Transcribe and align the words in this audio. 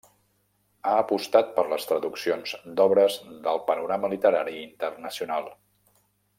Ha 0.85 0.93
apostat 1.01 1.51
per 1.57 1.65
les 1.73 1.85
traduccions 1.91 2.55
d'obres 2.79 3.19
del 3.45 3.63
panorama 3.69 4.13
literari 4.17 4.59
internacional. 4.67 5.51